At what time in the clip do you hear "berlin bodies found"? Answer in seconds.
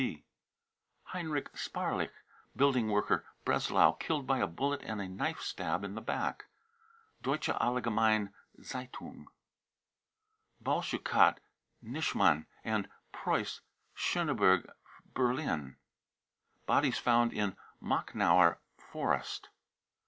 15.13-17.31